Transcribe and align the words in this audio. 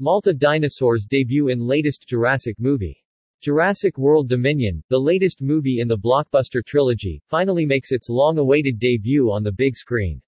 Malta 0.00 0.34
dinosaurs 0.34 1.06
debut 1.06 1.50
in 1.50 1.60
latest 1.60 2.08
Jurassic 2.08 2.58
movie. 2.58 3.00
Jurassic 3.40 3.96
World 3.96 4.28
Dominion, 4.28 4.82
the 4.88 4.98
latest 4.98 5.40
movie 5.40 5.78
in 5.78 5.86
the 5.86 5.96
blockbuster 5.96 6.64
trilogy, 6.66 7.22
finally 7.28 7.64
makes 7.64 7.92
its 7.92 8.08
long-awaited 8.08 8.80
debut 8.80 9.30
on 9.30 9.44
the 9.44 9.52
big 9.52 9.76
screen. 9.76 10.20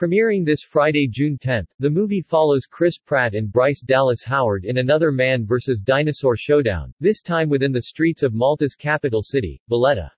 Premiering 0.00 0.46
this 0.46 0.62
Friday, 0.62 1.06
June 1.08 1.36
10, 1.36 1.66
the 1.78 1.90
movie 1.90 2.22
follows 2.22 2.64
Chris 2.64 2.96
Pratt 2.96 3.34
and 3.34 3.52
Bryce 3.52 3.82
Dallas 3.82 4.22
Howard 4.22 4.64
in 4.64 4.78
another 4.78 5.12
man 5.12 5.44
vs. 5.44 5.82
dinosaur 5.82 6.34
showdown, 6.34 6.94
this 6.98 7.20
time 7.20 7.50
within 7.50 7.72
the 7.72 7.82
streets 7.82 8.22
of 8.22 8.32
Malta's 8.32 8.74
capital 8.74 9.22
city, 9.22 9.60
Valletta. 9.68 10.10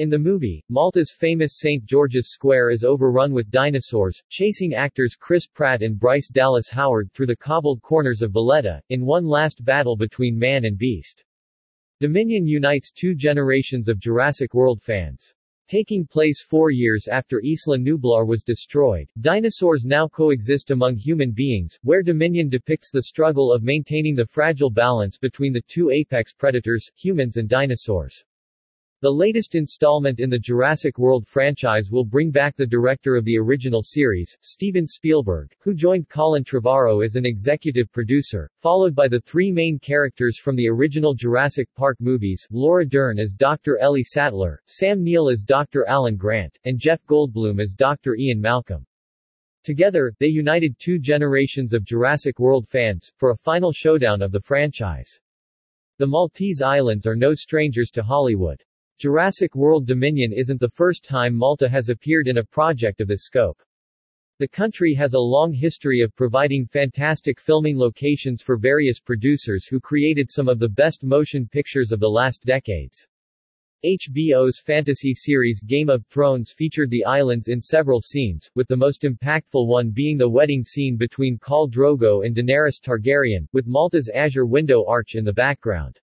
In 0.00 0.10
the 0.10 0.18
movie, 0.18 0.64
Malta's 0.68 1.12
famous 1.12 1.56
St. 1.60 1.84
George's 1.84 2.32
Square 2.32 2.70
is 2.70 2.82
overrun 2.82 3.32
with 3.32 3.52
dinosaurs, 3.52 4.20
chasing 4.28 4.74
actors 4.74 5.14
Chris 5.14 5.46
Pratt 5.46 5.82
and 5.82 5.96
Bryce 5.96 6.26
Dallas 6.26 6.68
Howard 6.68 7.12
through 7.12 7.28
the 7.28 7.36
cobbled 7.36 7.80
corners 7.80 8.20
of 8.20 8.32
Valletta, 8.32 8.82
in 8.88 9.06
one 9.06 9.24
last 9.24 9.64
battle 9.64 9.96
between 9.96 10.36
man 10.36 10.64
and 10.64 10.76
beast. 10.76 11.22
Dominion 12.00 12.44
unites 12.44 12.90
two 12.90 13.14
generations 13.14 13.86
of 13.86 14.00
Jurassic 14.00 14.52
World 14.52 14.82
fans. 14.82 15.32
Taking 15.68 16.08
place 16.08 16.42
four 16.42 16.72
years 16.72 17.06
after 17.06 17.40
Isla 17.40 17.78
Nublar 17.78 18.26
was 18.26 18.42
destroyed, 18.42 19.08
dinosaurs 19.20 19.84
now 19.84 20.08
coexist 20.08 20.72
among 20.72 20.96
human 20.96 21.30
beings, 21.30 21.78
where 21.84 22.02
Dominion 22.02 22.48
depicts 22.48 22.90
the 22.90 23.04
struggle 23.04 23.52
of 23.52 23.62
maintaining 23.62 24.16
the 24.16 24.26
fragile 24.26 24.70
balance 24.70 25.18
between 25.18 25.52
the 25.52 25.62
two 25.68 25.90
apex 25.90 26.32
predators, 26.32 26.90
humans 26.96 27.36
and 27.36 27.48
dinosaurs. 27.48 28.24
The 29.04 29.12
latest 29.12 29.54
installment 29.54 30.18
in 30.18 30.30
the 30.30 30.38
Jurassic 30.38 30.96
World 30.96 31.26
franchise 31.26 31.90
will 31.90 32.06
bring 32.06 32.30
back 32.30 32.56
the 32.56 32.64
director 32.64 33.16
of 33.16 33.26
the 33.26 33.36
original 33.36 33.82
series, 33.82 34.34
Steven 34.40 34.86
Spielberg, 34.86 35.54
who 35.60 35.74
joined 35.74 36.08
Colin 36.08 36.42
Trevorrow 36.42 37.04
as 37.04 37.14
an 37.14 37.26
executive 37.26 37.92
producer, 37.92 38.50
followed 38.62 38.94
by 38.94 39.06
the 39.06 39.20
three 39.20 39.52
main 39.52 39.78
characters 39.78 40.38
from 40.38 40.56
the 40.56 40.66
original 40.66 41.12
Jurassic 41.12 41.68
Park 41.74 41.98
movies, 42.00 42.48
Laura 42.50 42.86
Dern 42.86 43.18
as 43.18 43.34
Dr. 43.34 43.76
Ellie 43.76 44.02
Sattler, 44.02 44.62
Sam 44.64 45.04
Neill 45.04 45.28
as 45.28 45.42
Dr. 45.42 45.86
Alan 45.86 46.16
Grant, 46.16 46.58
and 46.64 46.78
Jeff 46.78 47.04
Goldblum 47.04 47.60
as 47.60 47.74
Dr. 47.74 48.16
Ian 48.16 48.40
Malcolm. 48.40 48.86
Together, 49.64 50.14
they 50.18 50.28
united 50.28 50.76
two 50.78 50.98
generations 50.98 51.74
of 51.74 51.84
Jurassic 51.84 52.38
World 52.38 52.66
fans, 52.66 53.12
for 53.18 53.32
a 53.32 53.36
final 53.36 53.70
showdown 53.70 54.22
of 54.22 54.32
the 54.32 54.40
franchise. 54.40 55.20
The 55.98 56.06
Maltese 56.06 56.62
Islands 56.62 57.06
are 57.06 57.14
no 57.14 57.34
strangers 57.34 57.90
to 57.90 58.02
Hollywood. 58.02 58.64
Jurassic 59.00 59.56
World 59.56 59.86
Dominion 59.88 60.32
isn't 60.32 60.60
the 60.60 60.68
first 60.68 61.04
time 61.04 61.34
Malta 61.34 61.68
has 61.68 61.88
appeared 61.88 62.28
in 62.28 62.38
a 62.38 62.44
project 62.44 63.00
of 63.00 63.08
this 63.08 63.24
scope. 63.24 63.60
The 64.38 64.46
country 64.46 64.94
has 64.94 65.14
a 65.14 65.18
long 65.18 65.52
history 65.52 66.00
of 66.00 66.14
providing 66.14 66.64
fantastic 66.64 67.40
filming 67.40 67.76
locations 67.76 68.40
for 68.40 68.56
various 68.56 69.00
producers 69.00 69.66
who 69.66 69.80
created 69.80 70.30
some 70.30 70.48
of 70.48 70.60
the 70.60 70.68
best 70.68 71.02
motion 71.02 71.48
pictures 71.48 71.90
of 71.90 71.98
the 71.98 72.08
last 72.08 72.44
decades. 72.44 73.08
HBO's 73.84 74.60
fantasy 74.60 75.12
series 75.12 75.60
Game 75.60 75.90
of 75.90 76.06
Thrones 76.06 76.52
featured 76.56 76.90
the 76.90 77.04
islands 77.04 77.48
in 77.48 77.60
several 77.60 78.00
scenes, 78.00 78.48
with 78.54 78.68
the 78.68 78.76
most 78.76 79.02
impactful 79.02 79.66
one 79.66 79.90
being 79.90 80.16
the 80.16 80.28
wedding 80.28 80.62
scene 80.62 80.96
between 80.96 81.36
Khal 81.38 81.68
Drogo 81.68 82.24
and 82.24 82.36
Daenerys 82.36 82.80
Targaryen, 82.80 83.48
with 83.52 83.66
Malta's 83.66 84.08
Azure 84.14 84.46
Window 84.46 84.86
Arch 84.86 85.16
in 85.16 85.24
the 85.24 85.32
background. 85.32 85.98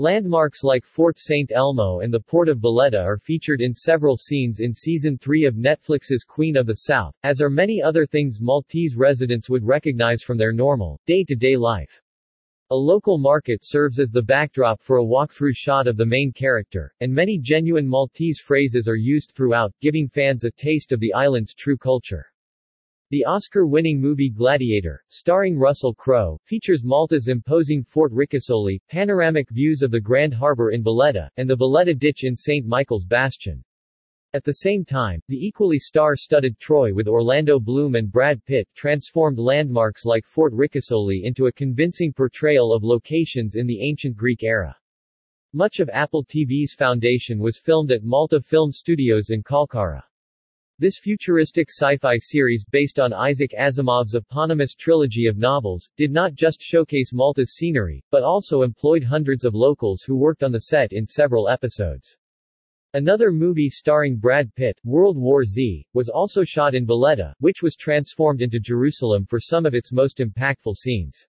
Landmarks 0.00 0.62
like 0.62 0.84
Fort 0.84 1.18
St. 1.18 1.50
Elmo 1.50 1.98
and 2.02 2.14
the 2.14 2.20
port 2.20 2.48
of 2.48 2.60
Valletta 2.60 3.00
are 3.00 3.18
featured 3.18 3.60
in 3.60 3.74
several 3.74 4.16
scenes 4.16 4.60
in 4.60 4.72
Season 4.72 5.18
3 5.18 5.44
of 5.44 5.56
Netflix's 5.56 6.22
Queen 6.22 6.56
of 6.56 6.68
the 6.68 6.76
South, 6.86 7.16
as 7.24 7.42
are 7.42 7.50
many 7.50 7.82
other 7.82 8.06
things 8.06 8.40
Maltese 8.40 8.94
residents 8.94 9.50
would 9.50 9.66
recognize 9.66 10.22
from 10.22 10.38
their 10.38 10.52
normal, 10.52 11.00
day-to-day 11.06 11.56
life. 11.56 12.00
A 12.70 12.76
local 12.76 13.18
market 13.18 13.64
serves 13.64 13.98
as 13.98 14.10
the 14.10 14.22
backdrop 14.22 14.80
for 14.80 14.98
a 14.98 15.04
walkthrough 15.04 15.56
shot 15.56 15.88
of 15.88 15.96
the 15.96 16.06
main 16.06 16.30
character, 16.30 16.94
and 17.00 17.12
many 17.12 17.36
genuine 17.36 17.88
Maltese 17.88 18.38
phrases 18.38 18.86
are 18.86 18.94
used 18.94 19.32
throughout, 19.34 19.74
giving 19.80 20.06
fans 20.06 20.44
a 20.44 20.52
taste 20.52 20.92
of 20.92 21.00
the 21.00 21.12
island's 21.12 21.54
true 21.54 21.76
culture. 21.76 22.24
The 23.10 23.24
Oscar-winning 23.24 24.02
movie 24.02 24.28
Gladiator, 24.28 25.02
starring 25.08 25.56
Russell 25.56 25.94
Crowe, 25.94 26.38
features 26.44 26.84
Malta's 26.84 27.28
imposing 27.28 27.82
Fort 27.82 28.12
Ricasoli, 28.12 28.82
panoramic 28.90 29.48
views 29.48 29.80
of 29.80 29.90
the 29.90 29.98
Grand 29.98 30.34
Harbor 30.34 30.72
in 30.72 30.82
Valletta, 30.82 31.30
and 31.38 31.48
the 31.48 31.56
Valletta 31.56 31.94
Ditch 31.94 32.24
in 32.24 32.36
St. 32.36 32.66
Michael's 32.66 33.06
Bastion. 33.06 33.64
At 34.34 34.44
the 34.44 34.56
same 34.56 34.84
time, 34.84 35.22
the 35.26 35.38
equally 35.38 35.78
star-studded 35.78 36.58
Troy 36.58 36.92
with 36.92 37.08
Orlando 37.08 37.58
Bloom 37.58 37.94
and 37.94 38.12
Brad 38.12 38.44
Pitt 38.44 38.68
transformed 38.74 39.38
landmarks 39.38 40.04
like 40.04 40.26
Fort 40.26 40.52
Ricasoli 40.52 41.22
into 41.24 41.46
a 41.46 41.52
convincing 41.52 42.12
portrayal 42.12 42.74
of 42.74 42.84
locations 42.84 43.54
in 43.54 43.66
the 43.66 43.80
ancient 43.80 44.18
Greek 44.18 44.42
era. 44.42 44.76
Much 45.54 45.80
of 45.80 45.88
Apple 45.88 46.26
TV's 46.26 46.74
Foundation 46.74 47.38
was 47.38 47.56
filmed 47.56 47.90
at 47.90 48.04
Malta 48.04 48.42
Film 48.42 48.70
Studios 48.70 49.30
in 49.30 49.42
Kalkara. 49.42 50.04
This 50.80 50.96
futuristic 50.96 51.70
sci-fi 51.70 52.18
series 52.18 52.64
based 52.64 53.00
on 53.00 53.12
Isaac 53.12 53.52
Asimov's 53.58 54.14
eponymous 54.14 54.76
trilogy 54.76 55.26
of 55.26 55.36
novels, 55.36 55.90
did 55.96 56.12
not 56.12 56.34
just 56.34 56.62
showcase 56.62 57.12
Malta's 57.12 57.56
scenery, 57.56 58.00
but 58.12 58.22
also 58.22 58.62
employed 58.62 59.02
hundreds 59.02 59.44
of 59.44 59.56
locals 59.56 60.02
who 60.02 60.16
worked 60.16 60.44
on 60.44 60.52
the 60.52 60.60
set 60.60 60.92
in 60.92 61.04
several 61.04 61.48
episodes. 61.48 62.16
Another 62.94 63.32
movie 63.32 63.68
starring 63.68 64.18
Brad 64.18 64.54
Pitt, 64.54 64.78
World 64.84 65.18
War 65.18 65.44
Z, 65.44 65.84
was 65.94 66.08
also 66.08 66.44
shot 66.44 66.76
in 66.76 66.86
Valletta, 66.86 67.34
which 67.40 67.60
was 67.60 67.74
transformed 67.74 68.40
into 68.40 68.60
Jerusalem 68.60 69.26
for 69.26 69.40
some 69.40 69.66
of 69.66 69.74
its 69.74 69.92
most 69.92 70.18
impactful 70.18 70.76
scenes. 70.76 71.26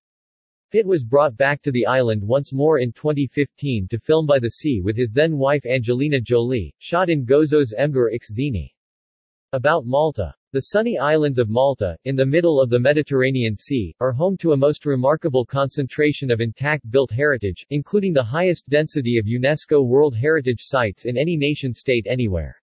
Pitt 0.70 0.86
was 0.86 1.04
brought 1.04 1.36
back 1.36 1.64
to 1.64 1.72
the 1.72 1.88
island 1.88 2.22
once 2.22 2.54
more 2.54 2.78
in 2.78 2.92
2015 2.92 3.88
to 3.88 3.98
film 3.98 4.28
by 4.28 4.38
the 4.38 4.52
sea 4.52 4.80
with 4.80 4.96
his 4.96 5.12
then-wife 5.12 5.66
Angelina 5.66 6.22
Jolie, 6.22 6.72
shot 6.78 7.10
in 7.10 7.26
Gozo's 7.26 7.74
Mġarr 7.76 8.14
ix-Xini. 8.14 8.70
About 9.52 9.88
Malta. 9.88 10.32
The 10.52 10.62
sunny 10.62 11.00
islands 11.00 11.40
of 11.40 11.50
Malta, 11.50 11.98
in 12.06 12.16
the 12.16 12.24
middle 12.24 12.62
of 12.62 12.70
the 12.70 12.80
Mediterranean 12.80 13.58
Sea, 13.58 13.96
are 14.00 14.12
home 14.12 14.38
to 14.38 14.52
a 14.52 14.58
most 14.58 14.86
remarkable 14.86 15.44
concentration 15.44 16.30
of 16.30 16.40
intact 16.40 16.88
built 16.92 17.10
heritage, 17.10 17.66
including 17.72 18.14
the 18.14 18.22
highest 18.22 18.70
density 18.70 19.18
of 19.18 19.26
UNESCO 19.26 19.84
World 19.84 20.16
Heritage 20.16 20.60
Sites 20.62 21.06
in 21.06 21.18
any 21.18 21.36
nation-state 21.36 22.06
anywhere. 22.08 22.62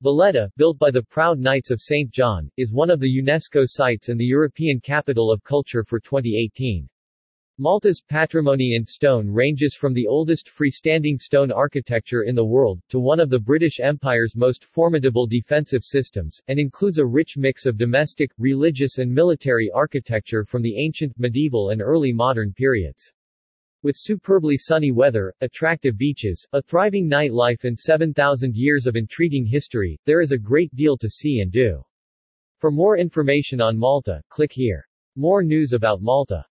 Valletta, 0.00 0.48
built 0.56 0.78
by 0.78 0.92
the 0.92 1.02
proud 1.02 1.40
Knights 1.40 1.72
of 1.72 1.80
St. 1.80 2.08
John, 2.12 2.48
is 2.56 2.72
one 2.72 2.90
of 2.90 3.00
the 3.00 3.20
UNESCO 3.20 3.64
sites 3.66 4.08
and 4.08 4.20
the 4.20 4.24
European 4.24 4.78
Capital 4.78 5.32
of 5.32 5.42
Culture 5.42 5.82
for 5.82 5.98
2018. 5.98 6.88
Malta's 7.58 8.00
patrimony 8.00 8.76
in 8.76 8.82
stone 8.86 9.28
ranges 9.28 9.74
from 9.74 9.92
the 9.92 10.06
oldest 10.06 10.48
freestanding 10.48 11.18
stone 11.18 11.52
architecture 11.52 12.22
in 12.22 12.34
the 12.34 12.42
world, 12.42 12.80
to 12.88 12.98
one 12.98 13.20
of 13.20 13.28
the 13.28 13.38
British 13.38 13.78
Empire's 13.78 14.34
most 14.34 14.64
formidable 14.64 15.26
defensive 15.26 15.84
systems, 15.84 16.40
and 16.48 16.58
includes 16.58 16.96
a 16.96 17.04
rich 17.04 17.36
mix 17.36 17.66
of 17.66 17.76
domestic, 17.76 18.30
religious 18.38 18.96
and 18.96 19.12
military 19.12 19.70
architecture 19.74 20.46
from 20.46 20.62
the 20.62 20.78
ancient, 20.78 21.12
medieval 21.18 21.68
and 21.68 21.82
early 21.82 22.10
modern 22.10 22.54
periods. 22.54 23.12
With 23.82 23.96
superbly 23.98 24.56
sunny 24.56 24.90
weather, 24.90 25.34
attractive 25.42 25.98
beaches, 25.98 26.48
a 26.54 26.62
thriving 26.62 27.06
nightlife 27.06 27.64
and 27.64 27.78
7,000 27.78 28.56
years 28.56 28.86
of 28.86 28.96
intriguing 28.96 29.44
history, 29.44 30.00
there 30.06 30.22
is 30.22 30.32
a 30.32 30.38
great 30.38 30.74
deal 30.74 30.96
to 30.96 31.10
see 31.10 31.40
and 31.40 31.52
do. 31.52 31.84
For 32.56 32.70
more 32.70 32.96
information 32.96 33.60
on 33.60 33.76
Malta, 33.76 34.22
click 34.30 34.52
here. 34.52 34.88
More 35.16 35.42
news 35.42 35.74
about 35.74 36.00
Malta 36.00 36.46